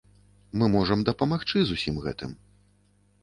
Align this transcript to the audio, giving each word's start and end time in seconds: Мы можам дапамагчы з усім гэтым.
Мы 0.59 0.65
можам 0.75 1.03
дапамагчы 1.09 1.59
з 1.71 1.75
усім 1.79 1.99
гэтым. 2.05 2.31